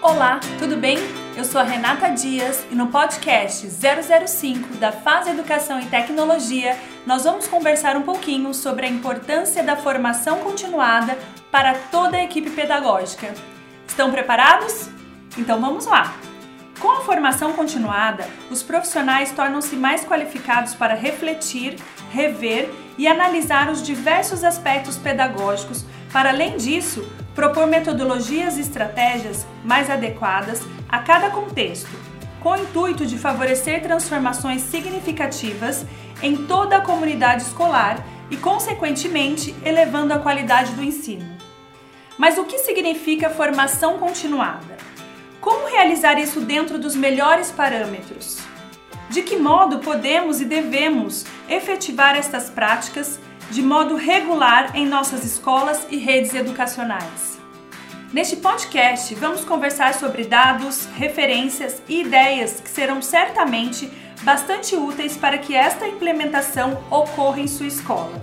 [0.00, 0.96] Olá, tudo bem?
[1.36, 7.24] Eu sou a Renata Dias e no podcast 005 da Fase Educação e Tecnologia nós
[7.24, 11.18] vamos conversar um pouquinho sobre a importância da formação continuada
[11.50, 13.34] para toda a equipe pedagógica.
[13.88, 14.88] Estão preparados?
[15.36, 16.14] Então vamos lá!
[16.78, 21.74] Com a formação continuada, os profissionais tornam-se mais qualificados para refletir,
[22.12, 27.04] rever e analisar os diversos aspectos pedagógicos, para além disso,
[27.38, 31.88] propor metodologias e estratégias mais adequadas a cada contexto,
[32.40, 35.86] com o intuito de favorecer transformações significativas
[36.20, 41.32] em toda a comunidade escolar e, consequentemente, elevando a qualidade do ensino.
[42.18, 44.76] Mas o que significa formação continuada?
[45.40, 48.38] Como realizar isso dentro dos melhores parâmetros?
[49.08, 53.20] De que modo podemos e devemos efetivar estas práticas
[53.50, 57.38] de modo regular em nossas escolas e redes educacionais?
[58.12, 63.90] Neste podcast, vamos conversar sobre dados, referências e ideias que serão certamente
[64.22, 68.22] bastante úteis para que esta implementação ocorra em sua escola.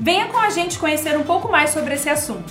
[0.00, 2.50] Venha com a gente conhecer um pouco mais sobre esse assunto.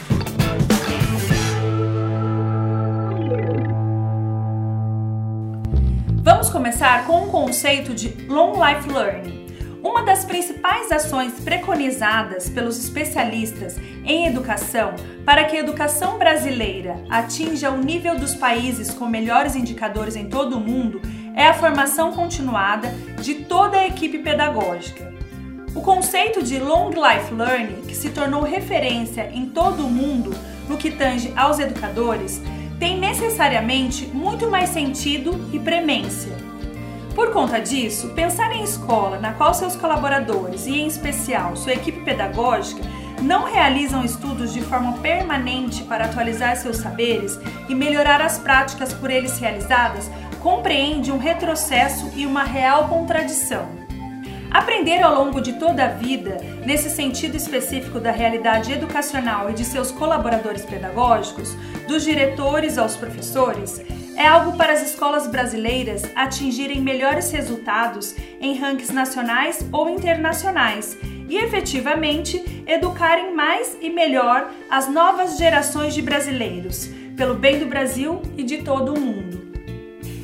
[6.21, 9.38] Vamos começar com o conceito de Long Life Learning.
[9.89, 14.93] Uma das principais ações preconizadas pelos especialistas em educação
[15.25, 20.57] para que a educação brasileira atinja o nível dos países com melhores indicadores em todo
[20.57, 21.01] o mundo
[21.35, 25.11] é a formação continuada de toda a equipe pedagógica.
[25.73, 30.35] O conceito de Long Life Learning, que se tornou referência em todo o mundo
[30.69, 32.39] no que tange aos educadores,
[32.79, 36.48] tem necessariamente muito mais sentido e premência.
[37.19, 41.99] Por conta disso, pensar em escola na qual seus colaboradores e, em especial, sua equipe
[42.05, 42.81] pedagógica
[43.21, 49.11] não realizam estudos de forma permanente para atualizar seus saberes e melhorar as práticas por
[49.11, 50.09] eles realizadas
[50.39, 53.67] compreende um retrocesso e uma real contradição.
[54.49, 59.65] Aprender ao longo de toda a vida, nesse sentido específico da realidade educacional e de
[59.65, 61.53] seus colaboradores pedagógicos,
[61.85, 63.81] dos diretores aos professores,
[64.19, 70.97] é algo para as escolas brasileiras atingirem melhores resultados em rankings nacionais ou internacionais
[71.29, 78.21] e efetivamente educarem mais e melhor as novas gerações de brasileiros, pelo bem do Brasil
[78.35, 79.39] e de todo o mundo.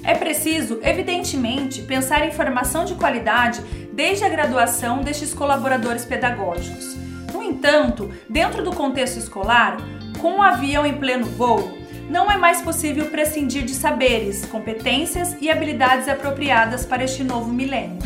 [0.03, 3.61] É preciso, evidentemente, pensar em formação de qualidade
[3.93, 6.97] desde a graduação destes colaboradores pedagógicos.
[7.33, 9.77] No entanto, dentro do contexto escolar,
[10.19, 15.49] com o avião em pleno voo, não é mais possível prescindir de saberes, competências e
[15.49, 17.99] habilidades apropriadas para este novo milênio.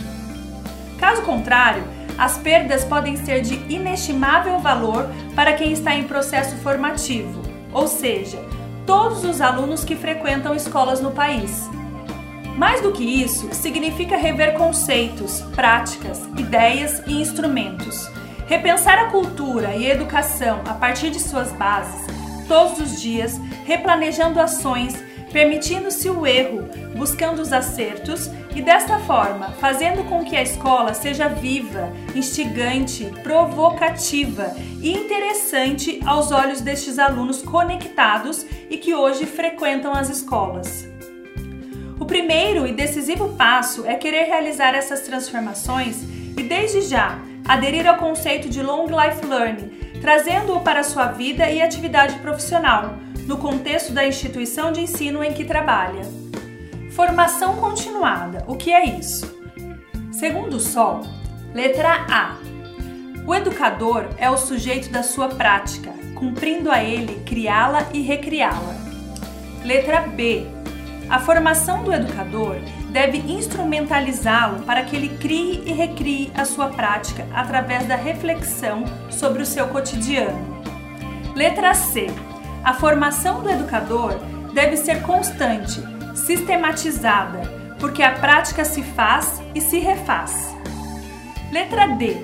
[0.97, 1.83] Caso contrário,
[2.17, 8.39] as perdas podem ser de inestimável valor para quem está em processo formativo, ou seja,
[8.85, 11.69] todos os alunos que frequentam escolas no país.
[12.57, 18.09] Mais do que isso, significa rever conceitos, práticas, ideias e instrumentos.
[18.47, 22.18] Repensar a cultura e a educação a partir de suas bases,
[22.49, 25.01] todos os dias, replanejando ações,
[25.31, 26.67] permitindo-se o erro,
[26.97, 34.53] buscando os acertos e desta forma fazendo com que a escola seja viva, instigante, provocativa
[34.81, 40.87] e interessante aos olhos destes alunos conectados e que hoje frequentam as escolas.
[41.99, 46.01] O primeiro e decisivo passo é querer realizar essas transformações
[46.35, 51.61] e, desde já, aderir ao conceito de Long Life Learning, trazendo-o para sua vida e
[51.61, 52.95] atividade profissional,
[53.25, 56.01] no contexto da instituição de ensino em que trabalha.
[56.91, 58.43] Formação continuada.
[58.47, 59.37] O que é isso?
[60.11, 61.01] Segundo o Sol,
[61.53, 62.37] letra A.
[63.25, 68.75] O educador é o sujeito da sua prática, cumprindo a ele criá-la e recriá-la.
[69.63, 70.47] Letra B.
[71.09, 72.57] A formação do educador
[72.89, 79.41] deve instrumentalizá-lo para que ele crie e recrie a sua prática através da reflexão sobre
[79.41, 80.59] o seu cotidiano.
[81.35, 82.07] Letra C.
[82.63, 84.19] A formação do educador
[84.53, 85.81] deve ser constante,
[86.15, 87.41] sistematizada,
[87.79, 90.55] porque a prática se faz e se refaz.
[91.51, 92.17] Letra D.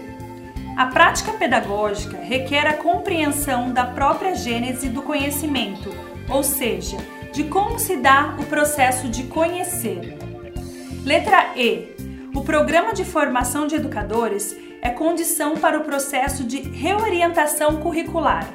[0.76, 5.90] A prática pedagógica requer a compreensão da própria gênese do conhecimento,
[6.28, 6.98] ou seja,
[7.32, 10.18] de como se dá o processo de conhecer.
[11.06, 11.96] Letra E.
[12.34, 18.50] O programa de formação de educadores é condição para o processo de reorientação curricular.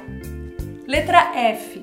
[0.85, 1.81] Letra F.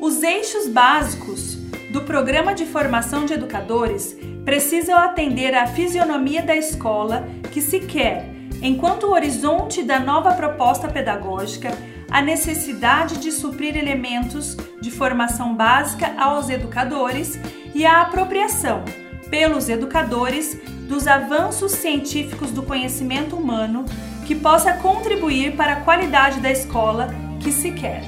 [0.00, 1.56] Os eixos básicos
[1.92, 4.16] do programa de formação de educadores
[4.46, 8.30] precisam atender à fisionomia da escola que se quer,
[8.62, 11.68] enquanto o horizonte da nova proposta pedagógica,
[12.10, 17.38] a necessidade de suprir elementos de formação básica aos educadores
[17.74, 18.82] e a apropriação,
[19.30, 20.58] pelos educadores,
[20.88, 23.84] dos avanços científicos do conhecimento humano
[24.26, 27.08] que possa contribuir para a qualidade da escola
[27.40, 28.02] que se quer.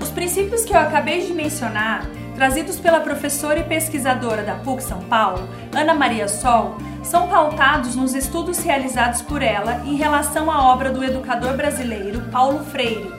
[0.00, 5.00] Os princípios que eu acabei de mencionar, trazidos pela professora e pesquisadora da PUC São
[5.02, 10.90] Paulo, Ana Maria Sol, são pautados nos estudos realizados por ela em relação à obra
[10.90, 13.12] do educador brasileiro Paulo Freire,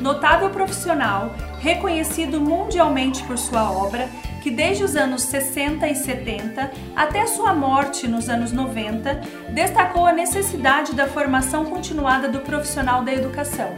[0.00, 4.08] notável profissional, reconhecido mundialmente por sua obra,
[4.40, 9.20] que desde os anos 60 e 70 até sua morte nos anos 90,
[9.52, 13.70] destacou a necessidade da formação continuada do profissional da educação.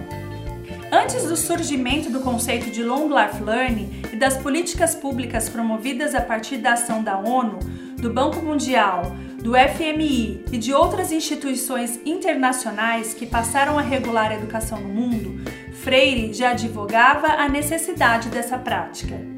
[0.90, 6.20] Antes do surgimento do conceito de Long Life Learning e das políticas públicas promovidas a
[6.20, 7.58] partir da ação da ONU,
[7.96, 14.34] do Banco Mundial, do FMI e de outras instituições internacionais que passaram a regular a
[14.34, 15.40] educação no mundo,
[15.72, 19.31] Freire já advogava a necessidade dessa prática.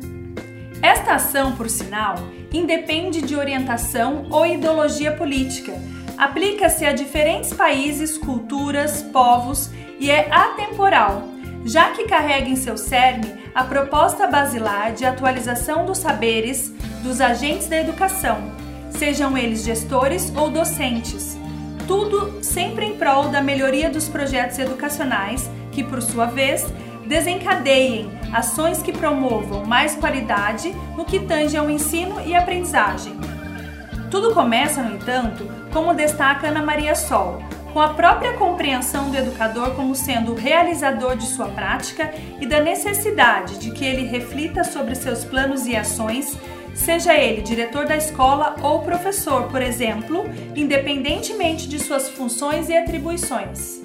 [0.85, 2.17] Esta ação, por sinal,
[2.53, 5.73] independe de orientação ou ideologia política,
[6.19, 11.27] aplica-se a diferentes países, culturas, povos e é atemporal,
[11.65, 16.71] já que carrega em seu cerne a proposta basilar de atualização dos saberes
[17.03, 18.53] dos agentes da educação,
[18.91, 21.39] sejam eles gestores ou docentes.
[21.87, 26.63] Tudo sempre em prol da melhoria dos projetos educacionais, que, por sua vez,
[27.07, 33.15] desencadeiem ações que promovam mais qualidade no que tange ao ensino e aprendizagem.
[34.11, 37.41] Tudo começa, no entanto, como destaca Ana Maria Sol,
[37.73, 42.61] com a própria compreensão do educador como sendo o realizador de sua prática e da
[42.61, 46.37] necessidade de que ele reflita sobre seus planos e ações
[46.75, 50.25] seja ele diretor da escola ou professor, por exemplo,
[50.57, 53.84] independentemente de suas funções e atribuições.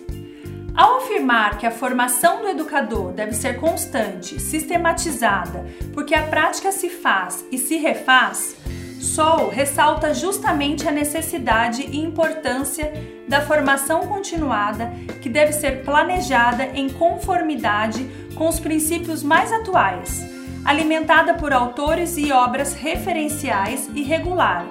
[0.80, 6.90] Ao afirmar que a formação do educador deve ser constante, sistematizada, porque a prática se
[6.90, 8.56] faz e se refaz,
[9.02, 12.94] Sol ressalta justamente a necessidade e importância
[13.28, 14.90] da formação continuada
[15.22, 20.24] que deve ser planejada em conformidade com os princípios mais atuais
[20.64, 24.66] alimentada por autores e obras referenciais e regular,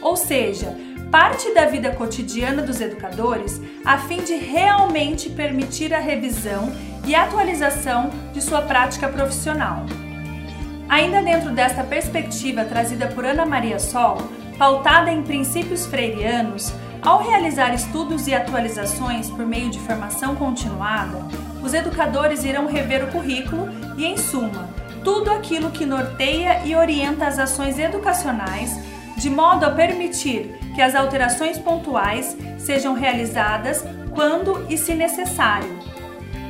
[0.00, 0.74] ou seja,
[1.10, 6.72] parte da vida cotidiana dos educadores a fim de realmente permitir a revisão
[7.04, 9.84] e atualização de sua prática profissional.
[10.88, 14.18] Ainda dentro desta perspectiva trazida por Ana Maria Sol,
[14.58, 16.72] pautada em princípios freirianos,
[17.02, 21.24] ao realizar estudos e atualizações por meio de formação continuada,
[21.62, 24.68] os educadores irão rever o currículo e, em suma,
[25.02, 28.78] tudo aquilo que norteia e orienta as ações educacionais,
[29.20, 33.84] de modo a permitir que as alterações pontuais sejam realizadas
[34.14, 35.78] quando e se necessário.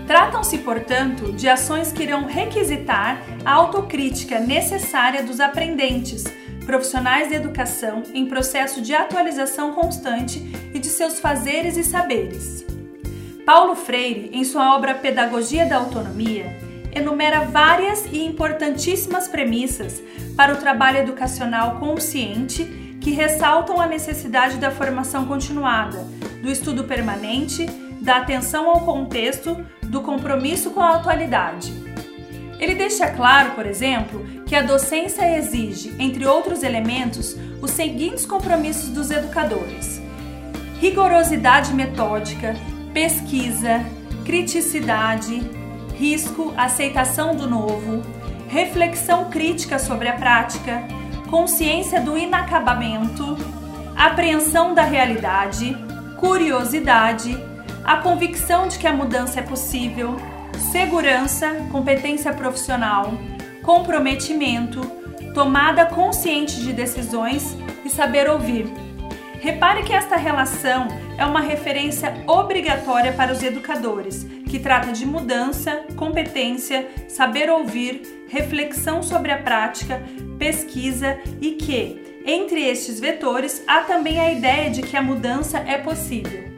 [0.07, 6.25] Tratam-se, portanto, de ações que irão requisitar a autocrítica necessária dos aprendentes,
[6.65, 10.39] profissionais de educação em processo de atualização constante
[10.73, 12.65] e de seus fazeres e saberes.
[13.45, 16.57] Paulo Freire, em sua obra Pedagogia da Autonomia,
[16.93, 20.03] enumera várias e importantíssimas premissas
[20.37, 22.65] para o trabalho educacional consciente
[23.01, 26.07] que ressaltam a necessidade da formação continuada,
[26.43, 27.67] do estudo permanente,
[28.01, 31.73] da atenção ao contexto, do compromisso com a atualidade.
[32.59, 38.91] Ele deixa claro, por exemplo, que a docência exige, entre outros elementos, os seguintes compromissos
[38.91, 40.01] dos educadores:
[40.79, 42.55] rigorosidade metódica,
[42.93, 43.85] pesquisa,
[44.27, 45.41] criticidade,
[46.01, 48.03] risco, aceitação do novo,
[48.49, 50.83] reflexão crítica sobre a prática,
[51.29, 53.37] consciência do inacabamento,
[53.95, 55.77] apreensão da realidade,
[56.19, 57.37] curiosidade,
[57.85, 60.17] a convicção de que a mudança é possível,
[60.73, 63.13] segurança, competência profissional,
[63.63, 64.81] comprometimento,
[65.35, 67.55] tomada consciente de decisões
[67.85, 68.73] e saber ouvir.
[69.39, 70.89] Repare que esta relação
[71.19, 79.01] é uma referência obrigatória para os educadores, que trata de mudança, competência, saber ouvir, reflexão
[79.01, 80.03] sobre a prática,
[80.39, 85.79] pesquisa e que, entre estes vetores, há também a ideia de que a mudança é
[85.79, 86.51] possível.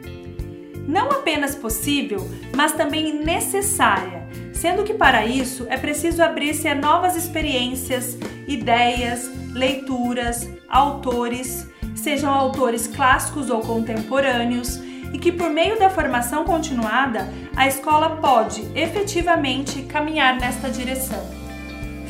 [0.87, 7.15] Não apenas possível, mas também necessária, sendo que para isso é preciso abrir-se a novas
[7.15, 14.77] experiências, ideias, leituras, autores sejam autores clássicos ou contemporâneos,
[15.13, 21.23] e que por meio da formação continuada a escola pode efetivamente caminhar nesta direção.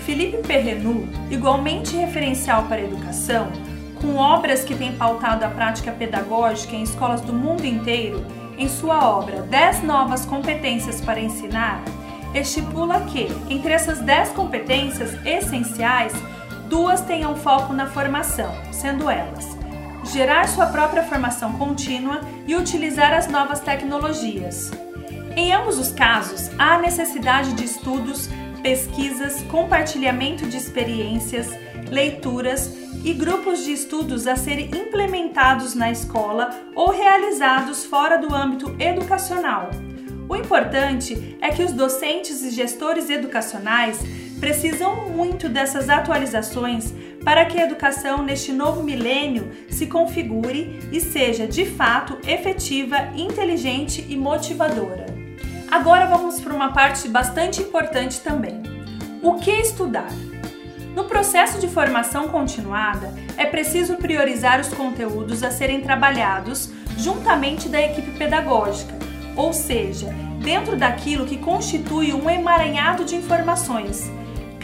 [0.06, 3.52] Felipe Perrenu, igualmente referencial para a educação,
[4.02, 8.26] com obras que têm pautado a prática pedagógica em escolas do mundo inteiro,
[8.58, 11.84] em sua obra 10 Novas Competências para Ensinar,
[12.34, 16.14] estipula que, entre essas 10 competências essenciais,
[16.70, 19.63] duas tenham foco na formação, sendo elas
[20.14, 24.70] gerar sua própria formação contínua e utilizar as novas tecnologias.
[25.36, 28.30] Em ambos os casos, há necessidade de estudos,
[28.62, 31.50] pesquisas, compartilhamento de experiências,
[31.90, 32.72] leituras
[33.04, 39.72] e grupos de estudos a serem implementados na escola ou realizados fora do âmbito educacional.
[40.30, 44.00] O importante é que os docentes e gestores educacionais
[44.40, 46.94] precisam muito dessas atualizações
[47.24, 54.06] para que a educação neste novo milênio se configure e seja de fato efetiva, inteligente
[54.10, 55.06] e motivadora.
[55.72, 58.62] Agora vamos para uma parte bastante importante também:
[59.22, 60.12] o que estudar?
[60.96, 67.82] No processo de formação continuada, é preciso priorizar os conteúdos a serem trabalhados juntamente da
[67.82, 68.94] equipe pedagógica,
[69.36, 70.14] ou seja,
[70.44, 74.12] dentro daquilo que constitui um emaranhado de informações.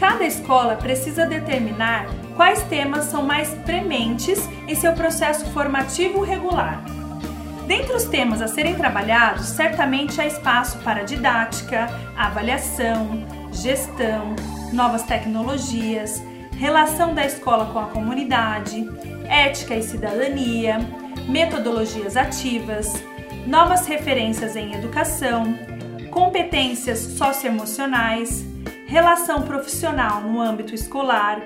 [0.00, 6.82] Cada escola precisa determinar quais temas são mais prementes em seu processo formativo regular.
[7.66, 14.34] Dentre os temas a serem trabalhados, certamente há espaço para didática, avaliação, gestão,
[14.72, 16.22] novas tecnologias,
[16.56, 18.88] relação da escola com a comunidade,
[19.28, 20.78] ética e cidadania,
[21.28, 23.04] metodologias ativas,
[23.46, 25.54] novas referências em educação,
[26.10, 28.49] competências socioemocionais,
[28.90, 31.40] relação profissional no âmbito escolar,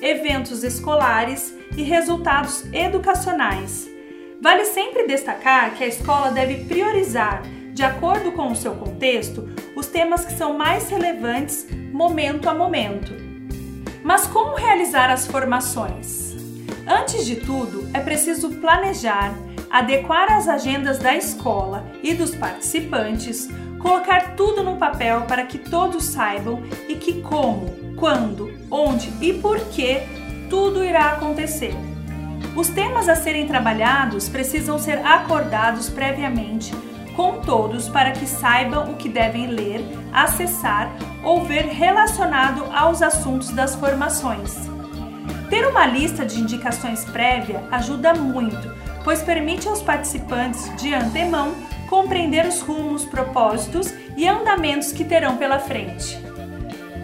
[0.00, 3.86] eventos escolares e resultados educacionais.
[4.40, 7.42] Vale sempre destacar que a escola deve priorizar,
[7.74, 13.12] de acordo com o seu contexto, os temas que são mais relevantes momento a momento.
[14.02, 16.34] Mas como realizar as formações?
[16.86, 19.34] Antes de tudo, é preciso planejar,
[19.68, 23.50] adequar as agendas da escola e dos participantes,
[23.86, 29.60] colocar tudo no papel para que todos saibam e que como, quando, onde e por
[29.60, 30.02] que
[30.50, 31.72] tudo irá acontecer.
[32.56, 36.74] Os temas a serem trabalhados precisam ser acordados previamente
[37.14, 39.80] com todos para que saibam o que devem ler,
[40.12, 40.90] acessar
[41.22, 44.68] ou ver relacionado aos assuntos das formações.
[45.48, 48.68] Ter uma lista de indicações prévia ajuda muito,
[49.06, 51.54] pois permite aos participantes de antemão
[51.88, 56.18] compreender os rumos, propósitos e andamentos que terão pela frente.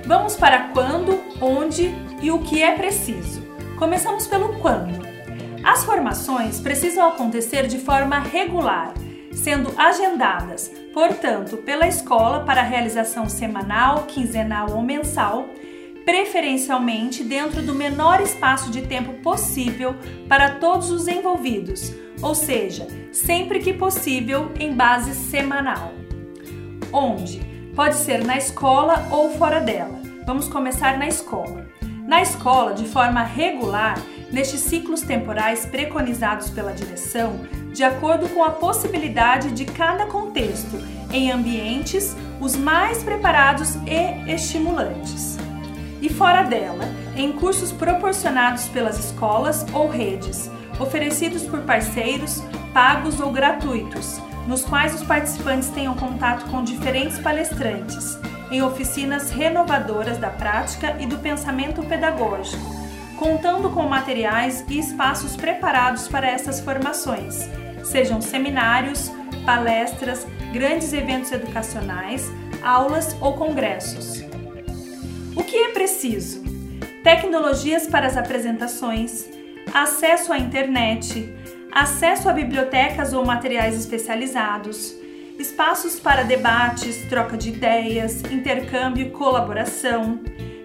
[0.04, 3.40] Vamos para quando, onde e o que é preciso.
[3.78, 5.00] Começamos pelo quando.
[5.62, 8.92] As formações precisam acontecer de forma regular,
[9.32, 15.46] sendo agendadas, portanto, pela escola para realização semanal, quinzenal ou mensal,
[16.04, 19.94] preferencialmente dentro do menor espaço de tempo possível
[20.28, 25.92] para todos os envolvidos, ou seja, sempre que possível em base semanal.
[26.92, 27.40] Onde?
[27.74, 30.00] Pode ser na escola ou fora dela.
[30.26, 31.66] Vamos começar na escola.
[32.06, 33.96] Na escola, de forma regular,
[34.30, 37.40] nestes ciclos temporais preconizados pela direção,
[37.72, 40.76] de acordo com a possibilidade de cada contexto,
[41.10, 45.38] em ambientes os mais preparados e estimulantes.
[46.02, 46.84] E fora dela,
[47.16, 52.42] em cursos proporcionados pelas escolas ou redes, oferecidos por parceiros,
[52.74, 58.18] pagos ou gratuitos, nos quais os participantes tenham contato com diferentes palestrantes,
[58.50, 62.76] em oficinas renovadoras da prática e do pensamento pedagógico,
[63.16, 67.48] contando com materiais e espaços preparados para essas formações
[67.84, 69.10] sejam seminários,
[69.44, 72.30] palestras, grandes eventos educacionais,
[72.62, 74.24] aulas ou congressos.
[75.34, 76.42] O que é preciso?
[77.02, 79.26] Tecnologias para as apresentações,
[79.72, 81.32] acesso à internet,
[81.70, 84.94] acesso a bibliotecas ou materiais especializados,
[85.38, 90.20] espaços para debates, troca de ideias, intercâmbio e colaboração,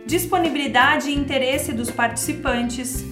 [0.06, 3.04] disponibilidade e interesse dos participantes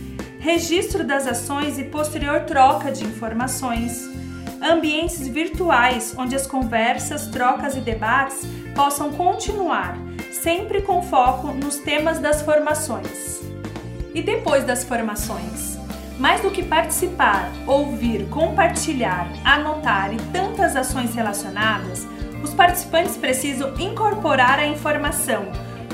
[0.46, 4.08] registro das ações e posterior troca de informações,
[4.62, 8.46] ambientes virtuais onde as conversas, trocas e debates
[8.76, 9.98] possam continuar,
[10.36, 13.42] sempre com foco nos temas das formações.
[14.13, 15.77] E depois das formações?
[16.20, 22.08] Mais do que participar, ouvir, compartilhar, anotar e tantas ações relacionadas,
[22.44, 25.46] os participantes precisam incorporar a informação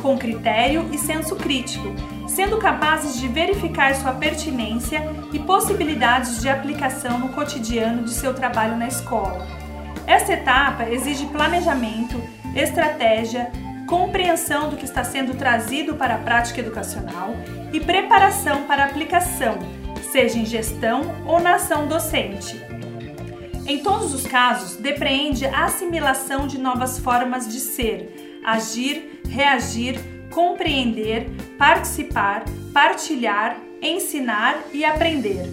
[0.02, 1.94] com critério e senso crítico,
[2.28, 8.76] sendo capazes de verificar sua pertinência e possibilidades de aplicação no cotidiano de seu trabalho
[8.76, 9.48] na escola.
[10.06, 12.22] Esta etapa exige planejamento,
[12.56, 13.52] estratégia,
[13.92, 17.36] compreensão do que está sendo trazido para a prática educacional
[17.74, 19.60] e preparação para aplicação,
[20.14, 22.56] seja em gestão ou na ação docente.
[23.68, 31.30] Em todos os casos, depreende a assimilação de novas formas de ser, agir, reagir, compreender,
[31.58, 35.44] participar, partilhar, ensinar e aprender.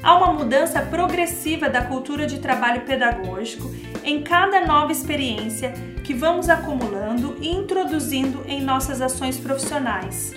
[0.00, 3.68] Há uma mudança progressiva da cultura de trabalho pedagógico
[4.04, 5.72] em cada nova experiência
[6.04, 10.32] que vamos acumulando e introduzindo em nossas ações profissionais.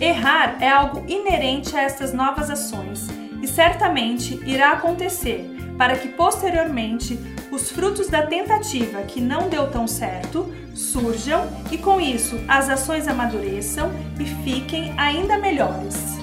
[0.00, 3.08] Errar é algo inerente a estas novas ações
[3.40, 7.18] e certamente irá acontecer para que posteriormente
[7.50, 13.06] os frutos da tentativa que não deu tão certo surjam e com isso as ações
[13.06, 16.13] amadureçam e fiquem ainda melhores.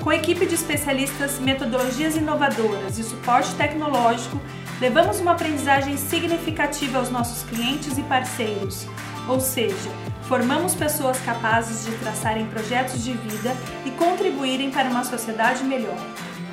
[0.00, 4.40] Com equipe de especialistas, metodologias inovadoras e suporte tecnológico,
[4.80, 8.86] levamos uma aprendizagem significativa aos nossos clientes e parceiros,
[9.26, 9.90] ou seja,
[10.28, 13.54] formamos pessoas capazes de traçarem projetos de vida
[13.84, 15.96] e contribuírem para uma sociedade melhor.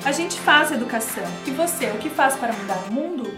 [0.04, 1.24] A gente faz educação.
[1.46, 3.30] E você, o que faz para mudar o mundo?